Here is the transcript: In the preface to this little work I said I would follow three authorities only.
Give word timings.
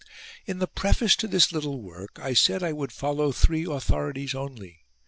In 0.47 0.57
the 0.57 0.65
preface 0.65 1.15
to 1.17 1.27
this 1.27 1.51
little 1.51 1.79
work 1.79 2.17
I 2.19 2.33
said 2.33 2.63
I 2.63 2.73
would 2.73 2.91
follow 2.91 3.31
three 3.31 3.65
authorities 3.65 4.33
only. 4.33 4.79